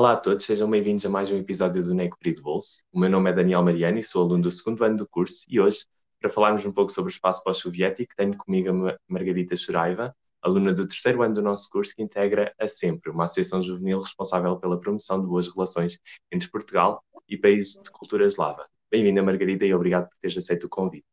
[0.00, 2.82] Olá a todos, sejam bem-vindos a mais um episódio do NEC de Bolso.
[2.90, 5.84] O meu nome é Daniel Mariani, sou aluno do segundo ano do curso e hoje,
[6.18, 10.88] para falarmos um pouco sobre o espaço pós-soviético, tenho comigo a Margarita Churaiva, aluna do
[10.88, 15.20] terceiro ano do nosso curso, que integra a SEMPRE, uma associação juvenil responsável pela promoção
[15.20, 16.00] de boas relações
[16.32, 18.66] entre Portugal e países de cultura eslava.
[18.90, 21.04] Bem-vinda, Margarida, e obrigado por teres aceito o convite.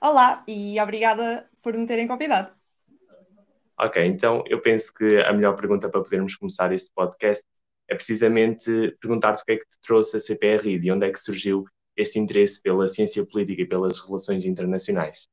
[0.00, 2.52] Olá, e obrigada por me terem convidado.
[3.78, 7.44] Ok, então eu penso que a melhor pergunta para podermos começar este podcast
[7.88, 11.18] é precisamente perguntar-te o que é que te trouxe a CPRI, de onde é que
[11.18, 11.64] surgiu
[11.96, 15.28] este interesse pela ciência política e pelas relações internacionais.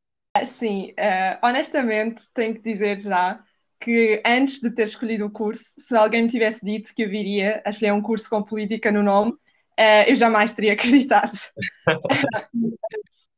[0.45, 3.43] Sim, uh, honestamente tenho que dizer já
[3.79, 7.61] que antes de ter escolhido o curso, se alguém me tivesse dito que eu viria
[7.65, 11.37] a escolher um curso com política no nome, uh, eu jamais teria acreditado.
[12.31, 12.49] Mas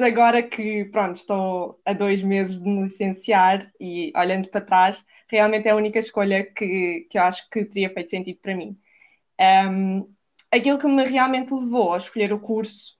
[0.00, 5.68] agora que, pronto, estou a dois meses de me licenciar e olhando para trás, realmente
[5.68, 8.78] é a única escolha que, que eu acho que teria feito sentido para mim.
[9.68, 10.14] Um,
[10.50, 12.96] aquilo que me realmente levou a escolher o curso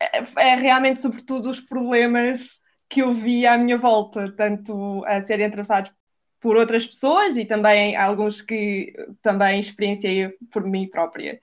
[0.00, 5.46] é, é realmente, sobretudo, os problemas que eu vi à minha volta, tanto a serem
[5.46, 5.92] atravessados
[6.40, 11.40] por outras pessoas e também alguns que também experienciei por mim própria.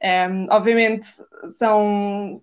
[0.00, 1.08] Um, obviamente
[1.50, 2.40] são,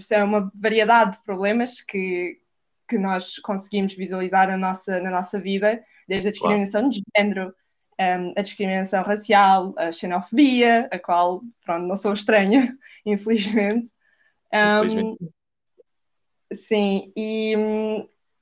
[0.00, 2.40] são uma variedade de problemas que,
[2.88, 6.94] que nós conseguimos visualizar na nossa, na nossa vida, desde a discriminação claro.
[6.94, 7.54] de género,
[8.00, 13.90] um, a discriminação racial, a xenofobia, a qual pronto, não sou estranha, infelizmente.
[14.52, 15.16] Um.
[16.52, 17.54] Sim, e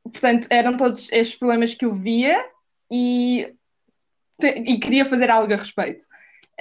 [0.05, 2.45] portanto eram todos estes problemas que eu via
[2.91, 3.55] e,
[4.43, 6.05] e queria fazer algo a respeito.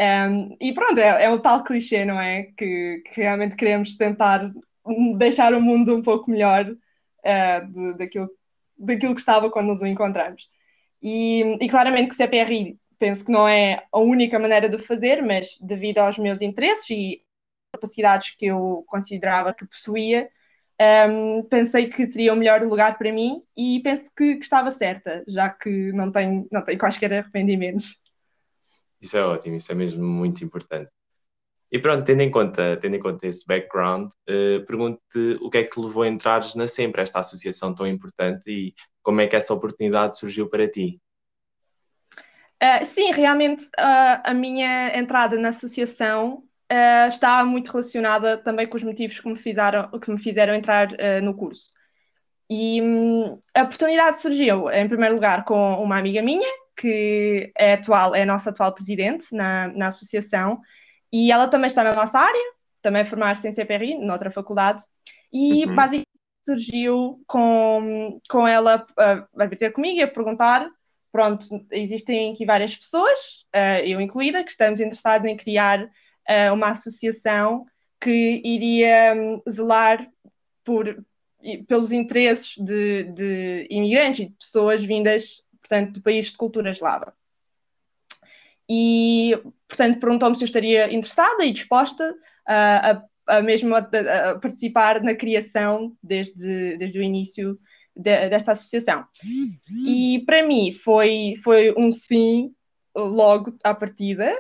[0.02, 2.44] Um, e pronto, é, é, o tal clichê, não é?
[2.58, 4.52] Que, que, realmente queremos tentar
[5.18, 8.30] deixar o mundo um pouco melhor uh, de, daquilo,
[8.76, 10.50] daquilo que estava quando nos encontramos.
[11.04, 15.58] E, e claramente que CPRI penso que não é a única maneira de fazer, mas
[15.62, 17.22] devido aos meus interesses e
[17.72, 20.30] capacidades que eu considerava que possuía,
[21.10, 25.24] um, pensei que seria o melhor lugar para mim e penso que, que estava certa,
[25.28, 28.00] já que não tenho, não tenho quaisquer arrependimentos.
[29.02, 30.92] Isso é ótimo, isso é mesmo muito importante.
[31.72, 35.64] E pronto, tendo em conta, tendo em conta esse background, uh, pergunto-te o que é
[35.64, 39.54] que levou a entrares na Sempre, esta associação tão importante, e como é que essa
[39.54, 41.02] oportunidade surgiu para ti?
[42.62, 46.44] Uh, sim, realmente uh, a minha entrada na associação
[47.10, 50.88] está muito relacionada também com os motivos que me fizeram, que me fizeram entrar
[51.22, 51.74] no curso.
[52.54, 58.14] E um, a oportunidade surgiu, em primeiro lugar, com uma amiga minha, que é atual,
[58.14, 60.60] é a nossa atual presidente na, na associação,
[61.14, 64.84] e ela também está na nossa área, também formar-se em CPRI, noutra faculdade,
[65.32, 65.76] e uhum.
[65.76, 66.10] basicamente
[66.44, 70.70] surgiu com, com ela a, a ter comigo e a perguntar,
[71.10, 76.72] pronto, existem aqui várias pessoas, uh, eu incluída, que estamos interessados em criar uh, uma
[76.72, 77.66] associação
[77.98, 80.06] que iria um, zelar
[80.66, 81.02] por,
[81.68, 87.14] pelos interesses de, de imigrantes e de pessoas vindas portanto, do país de cultura eslava.
[88.70, 89.38] E,
[89.68, 92.16] portanto, perguntou-me se eu estaria interessada e disposta
[92.48, 97.60] a, a, a mesmo a, a, participar na criação desde, desde o início
[97.96, 99.06] de, desta associação.
[99.86, 102.54] E para mim foi, foi um sim
[102.96, 104.34] logo à partida,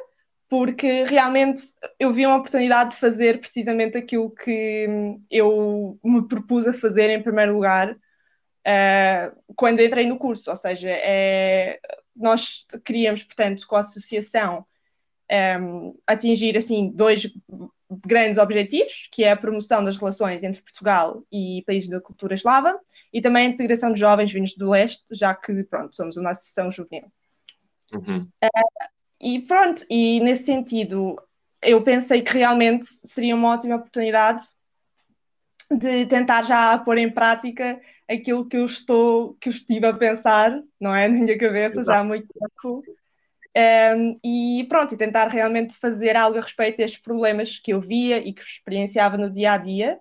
[0.51, 1.61] porque realmente
[1.97, 4.85] eu vi uma oportunidade de fazer precisamente aquilo que
[5.31, 10.89] eu me propus a fazer em primeiro lugar, uh, quando entrei no curso, ou seja,
[10.89, 11.79] é,
[12.13, 14.65] nós queríamos, portanto, com a associação,
[15.61, 17.31] um, atingir assim dois
[18.05, 22.77] grandes objetivos, que é a promoção das relações entre Portugal e países da cultura eslava,
[23.13, 26.69] e também a integração de jovens vindos do leste, já que, pronto, somos uma associação
[26.69, 27.09] juvenil.
[27.93, 28.27] Uhum.
[28.43, 31.15] Uh, e pronto, e nesse sentido,
[31.61, 34.43] eu pensei que realmente seria uma ótima oportunidade
[35.69, 37.79] de tentar já pôr em prática
[38.09, 41.87] aquilo que eu estou, que eu estive a pensar, não é, na minha cabeça Exato.
[41.87, 42.83] já há muito tempo.
[43.53, 48.17] Um, e pronto, e tentar realmente fazer algo a respeito destes problemas que eu via
[48.17, 49.99] e que experienciava no dia a dia.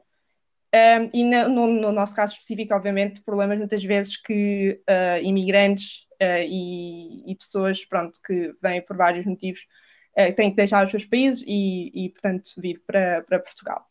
[0.73, 6.45] Um, e no, no, nosso caso específico, obviamente, problemas muitas vezes que uh, imigrantes uh,
[6.47, 9.67] e, e, pessoas pronto, que vêm por vários motivos
[10.19, 13.85] uh, têm que deixar os seus países e, e portanto, vir para, para Portugal.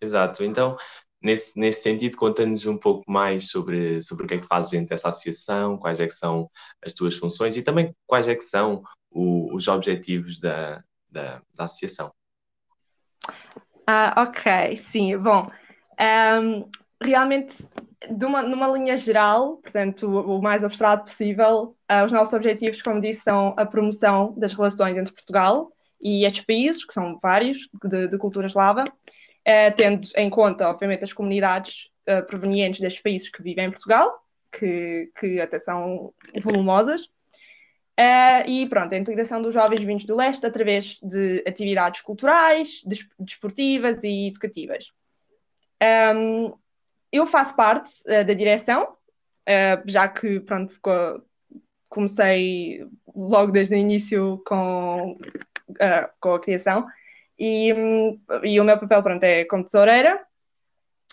[0.00, 0.42] Exato.
[0.44, 0.76] Então,
[1.22, 4.88] nesse, nesse sentido, conta-nos um pouco mais sobre, sobre o que é que fazes dentro
[4.88, 6.50] dessa associação, quais é que são
[6.82, 11.64] as tuas funções e também quais é que são o, os objetivos da, da, da,
[11.64, 12.12] associação.
[13.86, 15.50] Ah, ok, sim, bom.
[16.00, 16.68] Um,
[17.02, 17.56] realmente
[18.10, 22.82] de uma, numa linha geral, portanto, o, o mais abstrato possível, uh, os nossos objetivos,
[22.82, 25.70] como disse, são a promoção das relações entre Portugal
[26.00, 31.04] e estes países, que são vários, de, de cultura eslava, uh, tendo em conta, obviamente,
[31.04, 34.12] as comunidades uh, provenientes destes países que vivem em Portugal,
[34.52, 37.08] que, que até são volumosas,
[37.98, 42.82] Uh, e pronto, a integração dos jovens vindos do leste através de atividades culturais,
[43.18, 44.92] desportivas e educativas.
[46.16, 46.52] Um,
[47.12, 50.74] eu faço parte uh, da direção, uh, já que pronto,
[51.88, 55.16] comecei logo desde o início com,
[56.18, 56.84] com a criação,
[57.38, 60.20] e, um, e o meu papel pronto, é como tesoureira,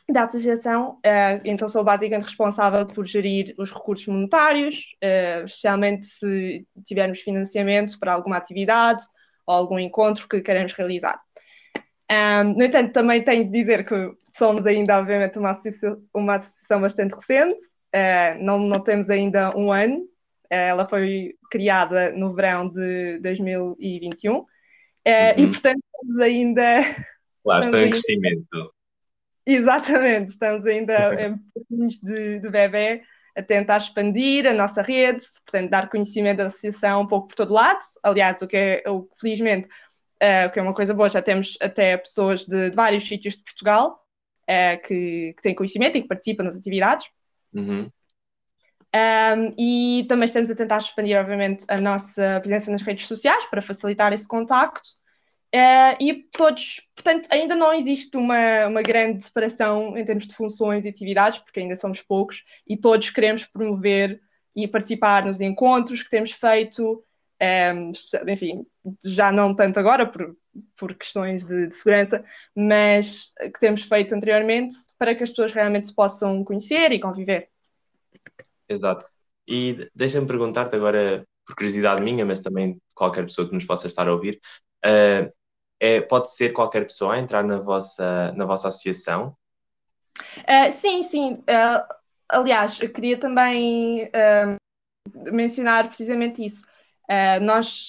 [0.09, 6.67] da associação, uh, então sou basicamente responsável por gerir os recursos monetários, uh, especialmente se
[6.85, 9.03] tivermos financiamento para alguma atividade
[9.45, 11.19] ou algum encontro que queremos realizar.
[12.57, 17.15] No entanto, também tenho de dizer que somos ainda, obviamente, uma associação, uma associação bastante
[17.15, 17.63] recente,
[17.95, 20.05] uh, não, não temos ainda um ano,
[20.49, 24.45] ela foi criada no verão de 2021, uhum.
[25.37, 26.81] e portanto estamos ainda.
[27.43, 28.73] Claro, está em crescimento.
[29.45, 33.01] Exatamente, estamos ainda em pouquinhos de, de bebê
[33.35, 37.53] a tentar expandir a nossa rede, portanto, dar conhecimento da associação um pouco por todo
[37.53, 37.79] lado.
[38.03, 39.67] Aliás, o que é, o, felizmente,
[40.21, 43.35] uh, o que é uma coisa boa, já temos até pessoas de, de vários sítios
[43.35, 44.05] de Portugal
[44.43, 47.07] uh, que, que, têm conhecimento e que participam das atividades.
[47.53, 47.89] Uhum.
[48.93, 53.61] Um, e também estamos a tentar expandir, obviamente, a nossa presença nas redes sociais para
[53.61, 55.00] facilitar esse contacto.
[55.53, 60.85] Uh, e todos, portanto, ainda não existe uma, uma grande separação em termos de funções
[60.85, 64.21] e atividades, porque ainda somos poucos, e todos queremos promover
[64.55, 67.91] e participar nos encontros que temos feito, um, ehm,
[68.29, 68.65] enfim,
[69.05, 70.37] já não tanto agora por,
[70.77, 72.23] por questões de, de, segurança,
[72.55, 77.49] mas que temos feito anteriormente para que as pessoas realmente se possam conhecer e conviver.
[78.69, 79.05] Exato.
[79.45, 84.07] E deixa-me perguntar-te agora, por curiosidade minha, mas também qualquer pessoa que nos possa estar
[84.07, 84.39] a ouvir,
[84.85, 85.40] uh,
[85.81, 89.35] é, pode ser qualquer pessoa a entrar na vossa, na vossa associação?
[90.37, 91.33] Uh, sim, sim.
[91.33, 91.93] Uh,
[92.29, 96.67] aliás, eu queria também uh, mencionar precisamente isso.
[97.41, 97.87] nós,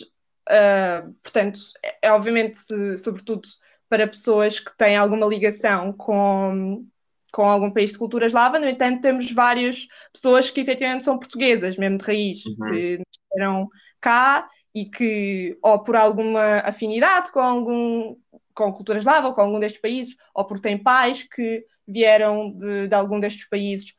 [1.23, 2.59] portanto, é, é obviamente,
[2.97, 3.43] sobretudo
[3.91, 6.87] para pessoas que têm alguma ligação com,
[7.31, 11.77] com algum país de cultura eslava, no entanto, temos várias pessoas que efetivamente são portuguesas,
[11.77, 12.71] mesmo de raiz, uhum.
[12.71, 13.69] que nasceram
[14.01, 18.17] cá e que, ou por alguma afinidade com algum
[18.55, 22.89] com cultura eslava ou com algum destes países, ou porque têm pais que vieram de,
[22.89, 23.95] de algum destes países,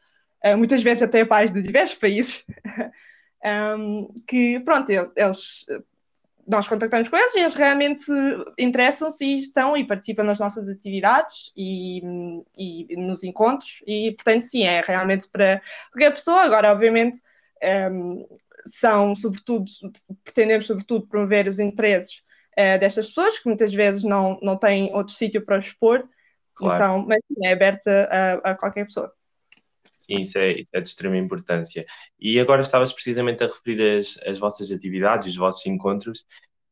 [0.46, 2.46] uh, muitas vezes até pais de diversos países,
[3.78, 5.66] um, que, pronto, eles,
[6.48, 8.06] nós contactamos com eles e eles realmente
[8.58, 12.02] interessam-se e estão e participam nas nossas atividades e,
[12.58, 15.62] e, nos encontros, e, portanto, sim, é realmente para
[15.92, 16.42] qualquer pessoa.
[16.42, 17.22] Agora, obviamente,
[17.92, 18.26] um,
[18.66, 19.66] são, sobretudo,
[20.24, 22.22] pretendemos, sobretudo, promover os interesses
[22.58, 26.08] uh, destas pessoas, que muitas vezes não, não têm outro sítio para expor,
[26.56, 26.76] claro.
[26.76, 29.12] então, mas é aberta a, a, qualquer pessoa.
[29.98, 31.86] Sim, isso é, isso é de extrema importância.
[32.20, 36.26] E agora estavas precisamente a referir as, as vossas atividades, os vossos encontros,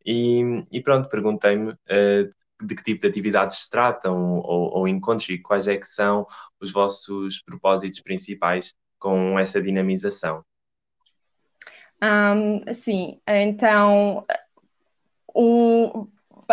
[0.05, 5.29] e, e pronto, perguntei-me uh, de que tipo de atividades se tratam ou, ou, encontros
[5.29, 6.27] e quais é que são
[6.59, 10.43] os vossos propósitos principais com essa dinamização.
[12.03, 14.25] Um, sim, então,
[15.33, 16.07] o,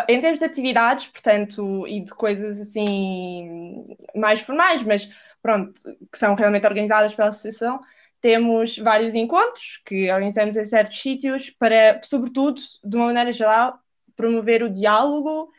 [0.09, 5.09] em termos de atividades, portanto, e de coisas assim mais formais, mas
[5.43, 5.73] pronto,
[6.13, 7.81] que são realmente organizadas pela associação,
[8.21, 13.79] temos vários encontros que organizamos em certos sítios para, sobretudo, de uma maneira geral,
[14.17, 15.51] promover o diálogo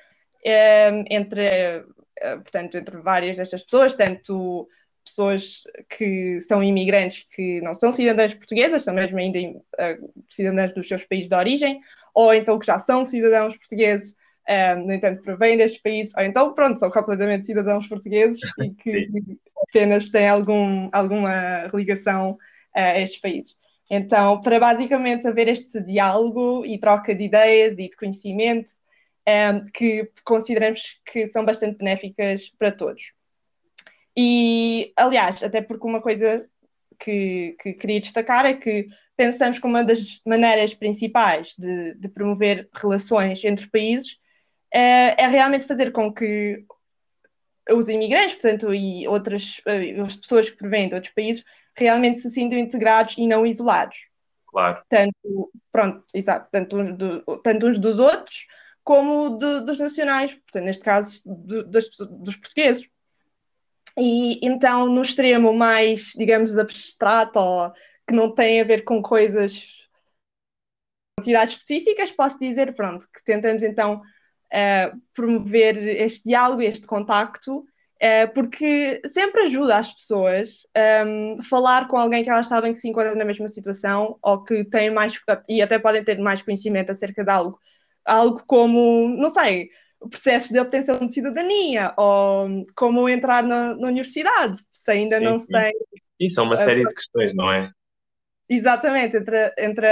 [0.45, 4.67] um, entre, eh, portanto, entre várias destas pessoas, tanto
[5.09, 10.87] pessoas que são imigrantes que não são cidadãs portuguesas, são mesmo ainda uh, cidadãs dos
[10.87, 11.81] seus países de origem,
[12.13, 16.53] ou então que já são cidadãos portugueses, uh, no entanto provêm destes países, ou então,
[16.53, 19.09] pronto, são completamente cidadãos portugueses e que
[19.67, 22.37] apenas têm algum, alguma ligação uh,
[22.73, 23.57] a estes países.
[23.91, 28.69] Então, para basicamente haver este diálogo e troca de ideias e de conhecimento,
[29.27, 33.13] um, que consideramos que são bastante benéficas para todos.
[34.17, 36.47] E, aliás, até porque uma coisa
[36.99, 42.69] que, que queria destacar é que pensamos que uma das maneiras principais de, de promover
[42.73, 44.17] relações entre países
[44.73, 46.63] é, é, realmente fazer com que
[47.71, 51.43] os imigrantes, portanto, e outras eh, as pessoas que provêm de outros países
[51.75, 53.97] realmente se sintam integrados e não isolados.
[54.47, 54.81] Claro.
[54.89, 58.47] Tanto, pronto, exato, tanto, uns do, tanto uns dos outros
[58.83, 62.89] como dos nacionais, portanto, neste caso, das, dos portugueses.
[63.99, 67.71] E então, no extremo mais, digamos, abstrato, ou
[68.07, 69.89] que não tem a ver com coisas,
[71.19, 74.01] atividades específicas, posso dizer, pronto, que tentamos então
[74.53, 80.65] uh, promover este diálogo, este contacto, uh, porque sempre ajuda as pessoas
[81.05, 84.43] um, ehm, falar com alguém que elas sabem que se encontram na mesma situação ou
[84.43, 87.59] que têm mais, e até podem ter mais conhecimento acerca de algo.
[88.05, 89.69] Algo como, não sei,
[90.07, 95.39] processos de obtenção de cidadania ou como entrar na, na universidade, se ainda sim, não
[95.39, 95.73] se tem.
[96.19, 97.71] Isso é uma série de questões, não é?
[98.47, 99.87] Exatamente, entre, entre,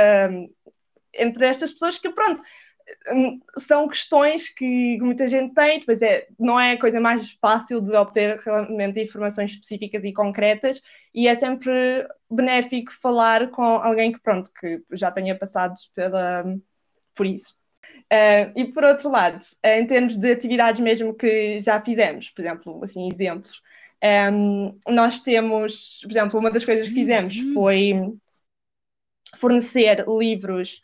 [1.14, 2.42] entre estas pessoas que, pronto,
[3.58, 7.94] são questões que muita gente tem, depois é, não é a coisa mais fácil de
[7.96, 10.82] obter realmente informações específicas e concretas,
[11.14, 16.44] e é sempre benéfico falar com alguém que, pronto, que já tenha passado pela,
[17.14, 17.56] por isso.
[18.12, 22.42] Uh, e por outro lado, uh, em termos de atividades mesmo que já fizemos, por
[22.42, 23.62] exemplo, assim, exemplos,
[24.32, 27.94] um, nós temos, por exemplo, uma das coisas que fizemos foi
[29.36, 30.82] fornecer livros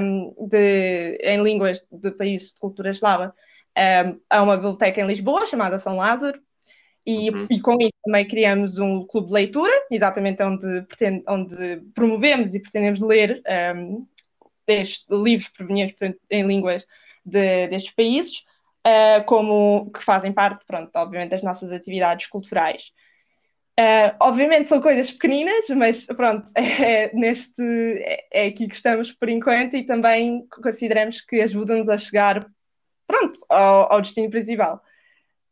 [0.00, 3.34] um, de, em línguas de países de cultura eslava
[3.76, 6.40] um, a uma biblioteca em Lisboa chamada São Lázaro.
[7.06, 7.46] E, uhum.
[7.50, 12.60] e, com isso também criamos um clube de leitura, exatamente onde, pretende, onde promovemos e
[12.60, 13.42] pretendemos ler
[13.76, 14.06] um,
[14.66, 16.86] estes livros provenientes em línguas
[17.24, 18.44] de, destes países,
[18.86, 22.92] uh, como que fazem parte, pronto, obviamente, das nossas atividades culturais.
[23.78, 29.28] Uh, obviamente são coisas pequeninas, mas pronto, é, neste, é, é, aqui que estamos por
[29.28, 32.46] enquanto e também consideramos que ajudam-nos a chegar
[33.06, 34.80] pronto, ao, ao destino principal.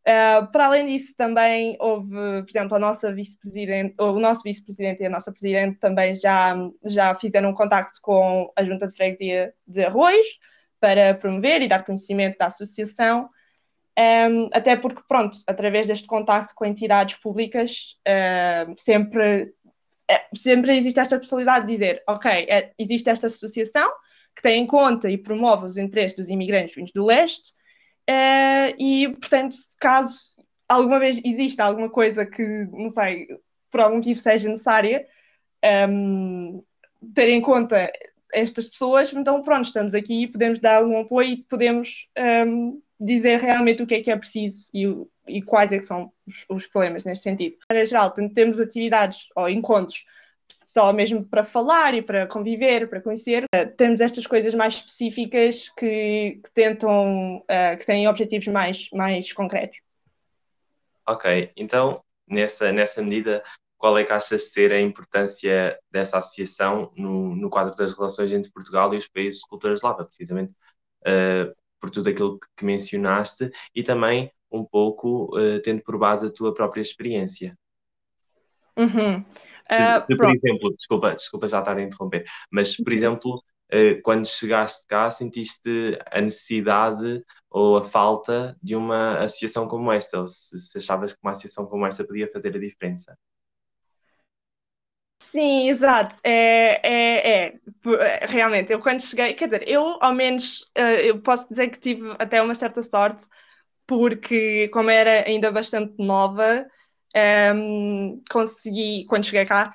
[0.03, 5.07] Uh, para além disso, também houve, por exemplo, a nossa vice-presidente, o nosso vice-presidente e
[5.07, 9.85] a nossa presidente também já, já fizeram um contacto com a Junta de Freguesia de
[9.85, 10.27] Arroios
[10.81, 13.31] para promover e dar conhecimento da associação,
[13.97, 19.55] um, até porque, pronto, através deste contacto com entidades públicas, uh, sempre,
[20.11, 23.89] é, sempre existe esta possibilidade de dizer, ok, é, existe esta associação
[24.35, 27.53] que tem em conta e promove os interesses dos imigrantes vindos do leste,
[28.09, 30.19] Uh, e, portanto, caso
[30.69, 32.43] alguma vez exista alguma coisa que,
[32.73, 33.27] não sei,
[33.71, 35.07] por algum motivo seja necessária,
[35.89, 36.63] um,
[37.03, 37.93] ehm, ter em conta
[38.33, 43.41] estas pessoas, então pronto, estamos aqui, podemos dar algum apoio e podemos um, ehm, dizer
[43.41, 44.87] realmente o que é que é preciso e,
[45.29, 47.57] e quais é que são os, os problemas neste sentido.
[47.71, 50.05] Em geral, temos atividades ou encontros
[50.73, 53.45] só mesmo para falar e para conviver, para conhecer.
[53.55, 59.33] Uh, temos estas coisas mais específicas que, que tentam, uh, que têm objetivos mais, mais
[59.33, 59.79] concretos.
[61.07, 63.45] Ok, então, nessa, nessa medida,
[63.77, 68.51] qual é que achas ser a importância desta associação no, no quadro das relações entre
[68.51, 70.53] Portugal e os países de cultura eslava, precisamente
[71.07, 75.33] uh, por tudo aquilo que, mencionaste e também um pouco
[75.65, 77.59] tendo por base a tua própria experiência?
[78.77, 79.25] Uhum.
[79.73, 82.95] Uh, por exemplo, desculpa, desculpa já estar a interromper, mas por uhum.
[82.95, 83.37] exemplo,
[83.73, 90.21] uh, quando chegaste cá, sentiste a necessidade ou a falta de uma associação como esta,
[90.21, 93.17] ou se, se achavas que uma associação como esta podia fazer a diferença?
[95.33, 96.17] Sim, exato.
[96.23, 97.61] É, é, é,
[98.01, 101.81] é, realmente, eu quando cheguei, quer dizer, eu ao menos uh, eu posso dizer que
[101.81, 103.25] tive até uma certa sorte,
[103.87, 106.67] porque como era ainda bastante nova,
[107.55, 109.75] um, consegui, quando cheguei cá,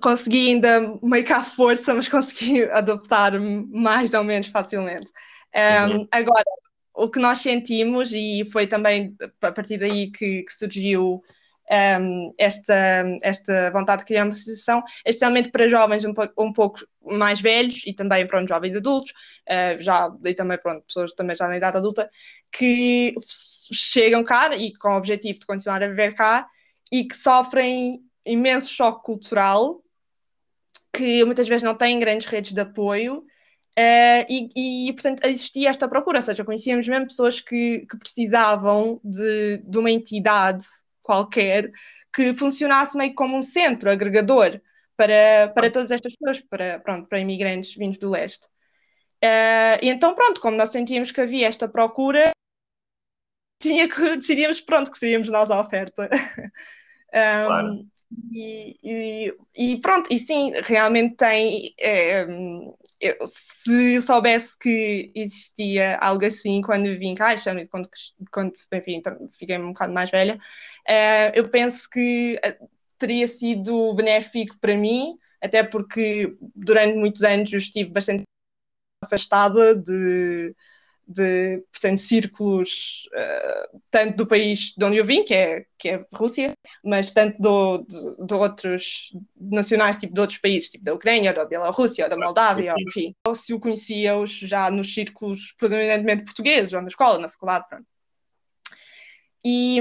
[0.00, 5.10] consegui ainda meio que à força, mas consegui adaptar-me mais ou menos facilmente.
[5.54, 6.08] Um, uhum.
[6.10, 6.44] Agora,
[6.94, 11.22] o que nós sentimos, e foi também a partir daí que, que surgiu
[12.00, 16.52] um, esta, esta vontade de criar uma associação, é especialmente para jovens um, pouco, um
[16.52, 19.12] pouco mais velhos e também para jovens adultos,
[19.48, 22.10] uh, já, e também pronto, pessoas também já na idade adulta,
[22.50, 23.14] que
[23.72, 26.46] chegam cá e com o objetivo de continuar a viver cá
[26.92, 29.82] e que sofrem imenso choque cultural,
[30.92, 33.24] que muitas vezes não têm grandes redes de apoio.
[33.78, 39.00] Uh, e, e, portanto, existia esta procura, ou seja, conhecíamos mesmo pessoas que, que precisavam
[39.02, 40.66] de, de uma entidade
[41.02, 41.70] qualquer
[42.14, 44.60] que funcionasse meio como um centro agregador
[44.94, 48.46] para, para todas estas pessoas, para, pronto, para imigrantes vindos do leste.
[49.24, 52.32] Uh, e então, pronto, como nós sentíamos que havia esta procura,
[53.58, 56.10] tinha que, decidíamos, pronto, que seríamos nós a oferta.
[57.12, 57.84] Claro.
[58.32, 61.74] e, e, e, pronto, e sim, realmente tem.
[61.78, 62.26] É,
[63.00, 67.34] eu, se eu soubesse que existia algo assim quando vim cá,
[67.70, 67.88] quando,
[68.30, 69.02] quando enfim,
[69.36, 70.36] fiquei um bocado mais velha,
[70.88, 72.58] uh, eu penso que eh,
[72.96, 78.22] teria sido benéfico para mim, até porque durante muitos anos eu estive bastante
[79.04, 80.54] afastada de,
[81.06, 86.06] de portanto, círculos, uh, tanto do país de onde eu vim, que é, que é
[86.14, 86.52] Rússia,
[86.84, 91.44] mas tanto do, de, de, outros nacionais, tipo de outros países, tipo da Ucrânia, da
[91.44, 93.14] Bielorrússia, da Moldávia, enfim.
[93.26, 97.86] Ou se o conhecia-os já nos círculos predominantemente portugueses, ou na escola, na faculdade, pronto.
[99.44, 99.80] E,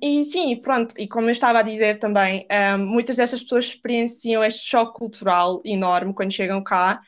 [0.00, 3.66] e, sim, pronto, e como eu estava a dizer também, um, eh, muitas destas pessoas
[3.66, 6.98] experienciam este choque cultural enorme quando chegam cá,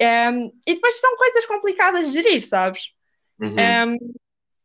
[0.00, 2.90] um, eh, e depois são coisas complicadas de gerir, sabes?
[3.40, 3.56] Uhum.
[3.94, 3.98] Um,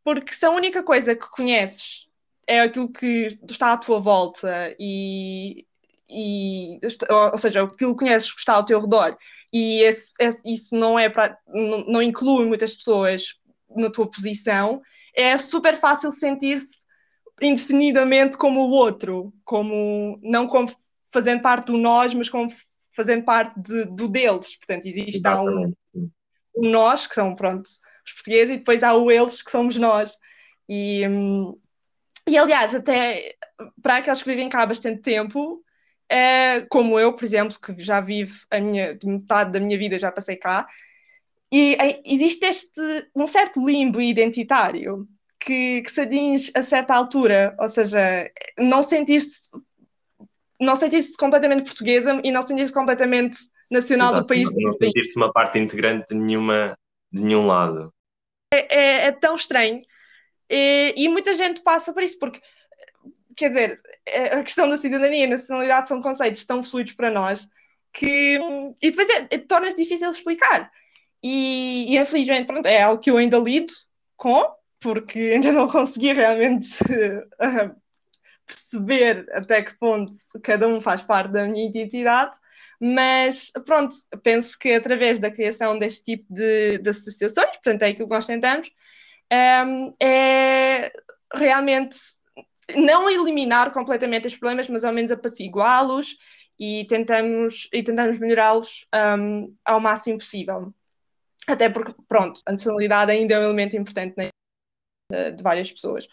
[0.04, 2.08] porque se a única coisa que conheces
[2.46, 5.66] é aquilo que está à tua volta e,
[6.08, 6.78] e
[7.10, 9.16] ou seja, aquilo que conheces que está ao teu redor
[9.52, 13.34] e esse, esse, isso não é para não, não, inclui muitas pessoas
[13.76, 14.80] na tua posição,
[15.14, 16.86] é super fácil sentir-se
[17.40, 20.74] indefinidamente como o outro, como não como
[21.12, 22.52] fazendo parte do nós, mas como
[22.94, 24.56] fazendo parte de, do deles.
[24.56, 25.72] Portanto, existe um,
[26.56, 27.68] um nós, que são, pronto,
[28.08, 30.16] os portugueses, e depois há o eles, que somos nós.
[30.68, 31.02] E,
[32.28, 33.34] e aliás, até
[33.82, 35.62] para aqueles que vivem cá há bastante tempo,
[36.08, 40.10] é, como eu, por exemplo, que já vivo a minha, metade da minha vida já
[40.10, 40.66] passei cá,
[41.52, 42.80] e é, existe este
[43.14, 45.08] um certo limbo identitário
[45.40, 49.50] que, que se atinge a certa altura, ou seja, não sentir-se
[50.60, 53.38] não sentir-se completamente portuguesa e não sentir-se completamente
[53.70, 54.48] nacional Exato, do país.
[54.52, 56.76] Não sentir-se uma parte integrante de, nenhuma,
[57.12, 57.92] de nenhum lado
[58.52, 59.82] é, é, é tão estranho.
[60.50, 62.40] E, e, muita gente passa por isso, porque,
[63.36, 67.48] quer dizer, é, a questão da cidadania e nacionalidade são conceitos tão fluidos para nós
[67.92, 68.38] que.
[68.82, 70.70] E depois é, é, torna-se difícil explicar.
[71.22, 73.72] E, e infelizmente, pronto, é algo que eu ainda lido
[74.16, 74.44] com,
[74.80, 77.76] porque ainda não consegui realmente uh,
[78.46, 80.12] perceber até que ponto
[80.42, 82.38] cada um faz parte da minha identidade.
[82.80, 88.08] Mas pronto, penso que através da criação deste tipo de, de associações, portanto é aquilo
[88.08, 88.70] que nós tentamos,
[89.32, 90.92] um, é
[91.34, 91.96] realmente
[92.76, 96.16] não eliminar completamente os problemas, mas ao menos apaciguá-los
[96.58, 98.86] e tentamos, e tentamos melhorá-los
[99.18, 100.72] um, ao máximo possível.
[101.46, 104.14] Até porque, pronto, a nacionalidade ainda é um elemento importante
[105.10, 106.04] de, de, várias pessoas.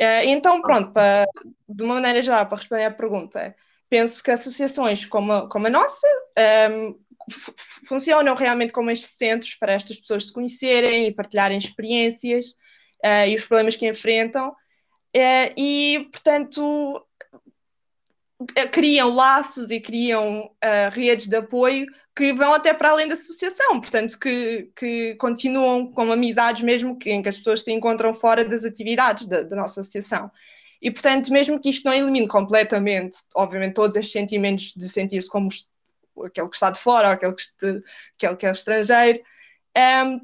[0.00, 1.26] Uh, então, pronto, para,
[1.68, 3.54] de uma maneira geral, para responder à pergunta,
[3.88, 6.06] penso que associações como a, como a nossa
[6.72, 6.98] um,
[7.86, 12.50] funcionam realmente como estes centros para estas pessoas se conhecerem e partilharem experiências
[13.04, 14.50] uh, e os problemas que enfrentam.
[15.16, 17.06] Uh, e, portanto,
[18.56, 23.14] eh, criam laços e criam uh, redes de apoio que vão até para além da
[23.14, 28.14] associação, portanto, que, que continuam como amizades mesmo que, em que as pessoas se encontram
[28.14, 30.30] fora das atividades da, da nossa associação.
[30.84, 35.48] E, portanto, mesmo que isto não elimine completamente, obviamente, todos estes sentimentos de sentir-se como
[36.22, 37.82] aquele que está de fora, ou aquele que, este,
[38.18, 39.18] aquele que é estrangeiro,
[39.74, 40.20] um, ehm,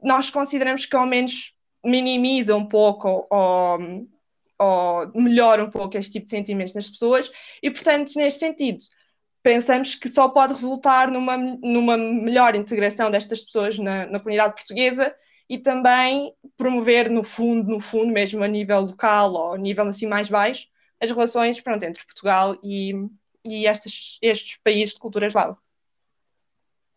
[0.00, 1.52] nós consideramos que ao menos
[1.84, 3.78] minimiza um pouco ou,
[4.60, 7.28] ou melhora um pouco este tipo de sentimentos nas pessoas.
[7.60, 8.78] E, portanto, neste sentido,
[9.42, 15.12] pensamos que só pode resultar numa, numa melhor integração destas pessoas na, na comunidade portuguesa
[15.48, 20.06] e também promover no fundo, no fundo, mesmo a nível local ou a nível assim
[20.06, 20.66] mais baixo,
[21.00, 22.92] as relações pronto, entre Portugal e,
[23.44, 25.58] e estes, estes países de cultura eslava.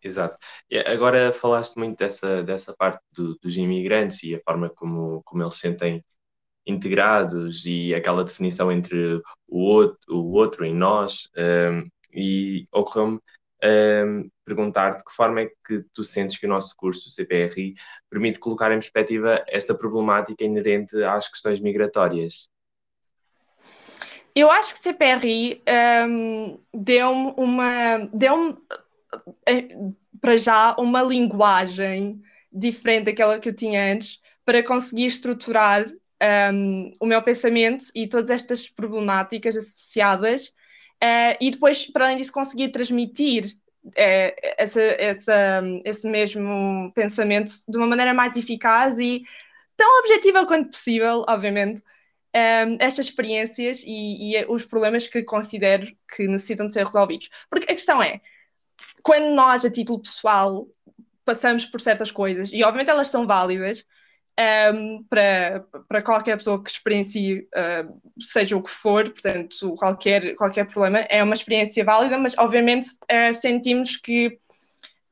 [0.01, 0.37] Exato.
[0.69, 5.43] E agora falaste muito dessa, dessa parte do, dos imigrantes e a forma como, como
[5.43, 6.03] eles sentem
[6.65, 11.29] integrados e aquela definição entre o outro, o outro em nós.
[11.37, 11.83] Um,
[12.13, 13.19] e ocorreu-me
[13.63, 17.75] um, perguntar de que forma é que tu sentes que o nosso curso, o CPRI,
[18.09, 22.49] permite colocar em perspectiva esta problemática inerente às questões migratórias.
[24.35, 25.61] Eu acho que o CPRI
[26.07, 28.09] um, deu-me uma.
[28.11, 28.57] deu-me
[29.47, 29.67] eh,
[30.19, 35.85] para já uma linguagem diferente daquela que eu tinha antes para conseguir estruturar
[36.53, 40.53] um, o meu pensamento e todas estas problemáticas associadas
[41.01, 43.57] Uh, e depois, para além disso, conseguir transmitir
[43.89, 49.23] uh, essa, essa, esse mesmo pensamento de uma maneira mais eficaz e
[49.77, 51.83] tão objetiva quanto possível, obviamente, um,
[52.33, 57.29] eh, estas experiências e, e, os problemas que considero que necessitam de ser resolvidos.
[57.49, 58.19] Porque a questão é,
[59.01, 60.67] quando nós, a título pessoal,
[61.25, 63.85] passamos por certas coisas, e obviamente elas são válidas,
[64.39, 70.65] um, para, para qualquer pessoa que experiencie, uh, seja o que for, portanto, qualquer, qualquer
[70.65, 74.39] problema, é uma experiência válida, mas obviamente uh, sentimos que,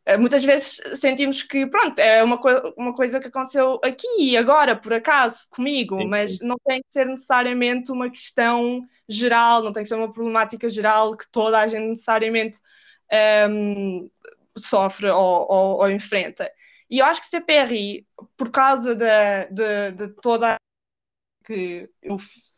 [0.07, 4.37] uh, muitas vezes sentimos que, pronto, é uma, co uma coisa que aconteceu aqui e
[4.37, 9.73] agora, por acaso, comigo, sim, mas não tem que ser necessariamente uma questão geral, não
[9.73, 12.59] tem que ser uma problemática geral que toda a gente necessariamente
[13.49, 14.09] um,
[14.57, 16.49] sofre ou, ou, ou enfrenta.
[16.89, 19.06] E eu acho que CPRI, por causa de,
[19.52, 20.58] de, de toda a
[21.45, 22.17] que eu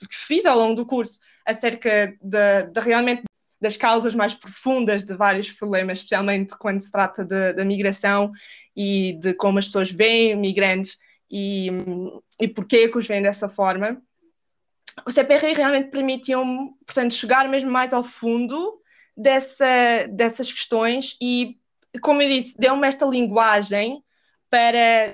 [0.09, 3.23] fiz ao longo do curso acerca de, de, realmente
[3.61, 8.31] das causas mais profundas de vários problemas, especialmente quando se trata da migração
[8.75, 10.97] e de como as pessoas veem migrantes
[11.29, 11.69] e,
[12.41, 14.01] e porquê que os veem dessa forma.
[15.05, 18.81] O CPRI realmente permitiu-me, portanto, chegar mesmo mais ao fundo
[19.15, 21.57] dessa, dessas questões e,
[22.01, 24.03] como eu disse, deu-me esta linguagem
[24.49, 25.13] para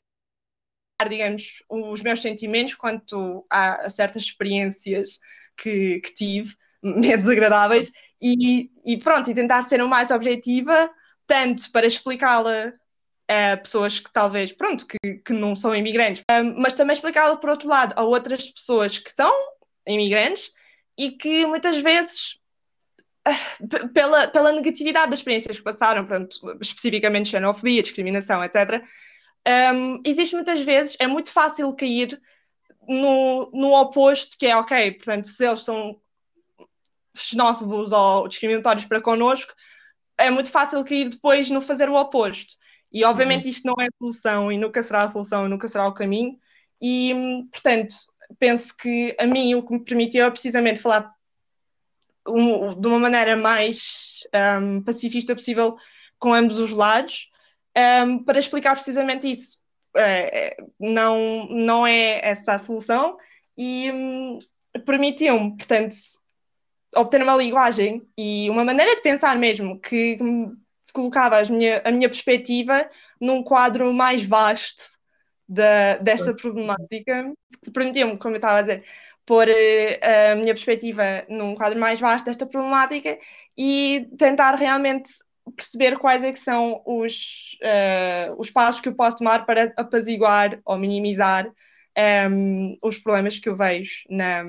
[1.09, 5.19] digamos, os meus sentimentos quanto a, certas experiências
[5.57, 10.89] que, que, tive, desagradáveis, e, e, pronto, e tentar ser o mais objetiva,
[11.27, 12.73] tanto para explicá-la
[13.27, 16.23] a pessoas que talvez, pronto, que, que não são imigrantes,
[16.57, 19.31] mas também explicá-la, por outro lado, a outras pessoas que são
[19.87, 20.51] imigrantes
[20.97, 22.39] e que muitas vezes
[23.25, 28.83] ah, pela, pela negatividade das experiências que passaram, pronto, especificamente xenofobia, discriminação, etc.,
[29.47, 32.19] um, existe muitas vezes, é muito fácil cair
[32.87, 35.99] no, no oposto, que é ok, portanto, se eles são
[37.15, 39.53] xenófobos ou discriminatórios para connosco,
[40.17, 42.55] é muito fácil cair depois no fazer o oposto.
[42.91, 43.49] E obviamente uhum.
[43.49, 46.37] isto não é a solução e nunca será a solução e nunca será o caminho.
[46.81, 47.13] E,
[47.51, 47.93] portanto,
[48.39, 51.13] penso que a mim o que me permitiu é precisamente falar
[52.27, 54.21] um, de uma maneira mais
[54.61, 55.77] um, pacifista possível
[56.17, 57.29] com ambos os lados
[57.77, 59.57] um, para explicar precisamente isso.
[59.95, 63.17] Uh, não, não é essa a solução
[63.57, 64.39] e um,
[64.85, 65.95] permitiu-me, portanto,
[66.95, 70.17] obter uma linguagem e uma maneira de pensar mesmo que
[70.93, 72.89] colocava minha, a minha perspectiva
[73.21, 74.83] num quadro mais vasto
[75.47, 77.33] da, desta problemática,
[77.73, 78.83] permitiu-me, como eu estava a dizer,
[79.25, 83.17] pôr uh, a minha perspectiva num quadro mais vasto desta problemática
[83.57, 85.11] e tentar realmente
[85.55, 90.59] perceber quais é que são os, uh, os passos que eu posso tomar para apaziguar
[90.65, 91.51] ou minimizar um,
[91.95, 94.43] ehm, os problemas que eu vejo na,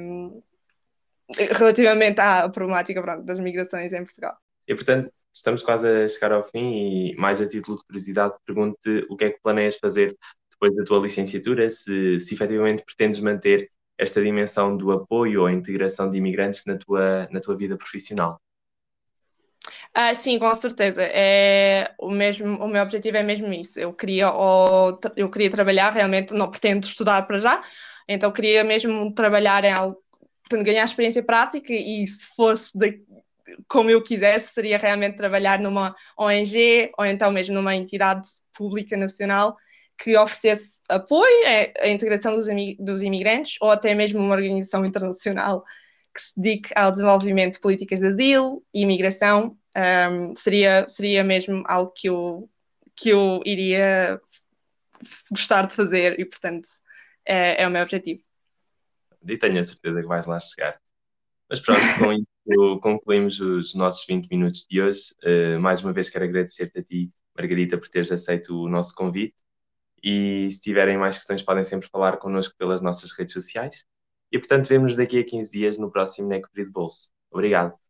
[1.58, 4.36] relativamente à problemática pronto, das migrações em Portugal.
[4.66, 9.06] E portanto, estamos quase a chegar ao fim e mais a título de curiosidade pergunto-te
[9.08, 10.16] o que é que planeias fazer
[10.50, 16.08] depois da tua licenciatura, se, se efetivamente pretendes manter esta dimensão do apoio ou integração
[16.08, 18.40] de imigrantes na tua, na tua vida profissional.
[19.98, 21.02] Ah, sim, com certeza.
[21.04, 23.80] É o mesmo, o meu objetivo é mesmo isso.
[23.80, 24.26] Eu queria,
[25.16, 27.62] eu queria trabalhar realmente, não pretendo estudar para já,
[28.06, 29.96] então queria mesmo trabalhar em algo,
[30.42, 33.02] portanto, ganhar experiência prática e se fosse de,
[33.66, 39.56] como eu quisesse, seria realmente trabalhar numa ONG ou então mesmo numa entidade pública nacional
[39.98, 41.46] que oferecesse apoio
[41.80, 45.64] à integração dos, dos imigrantes ou até mesmo uma organização internacional
[46.16, 51.62] que se dedique ao desenvolvimento de políticas de asilo e imigração um, seria, seria mesmo
[51.66, 52.48] algo que eu,
[52.94, 54.18] que eu iria
[55.30, 56.66] gostar de fazer e, portanto,
[57.26, 58.22] é, é o meu objetivo.
[59.28, 60.80] E tenho a certeza que vais lá chegar.
[61.50, 62.26] Mas pronto, com isso
[62.80, 65.14] concluímos os nossos 20 minutos de hoje.
[65.22, 69.34] Uh, mais uma vez quero agradecer-te a ti, Margarita, por teres aceito o nosso convite.
[70.02, 73.84] E se tiverem mais questões, podem sempre falar connosco pelas nossas redes sociais.
[74.32, 77.10] E portanto, vemos-nos daqui a 15 dias no próximo Neco de Bolso.
[77.30, 77.76] Obrigado.